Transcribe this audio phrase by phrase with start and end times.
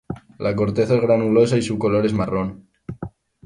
[0.45, 2.67] La corteza es granulosa y su color es marrón.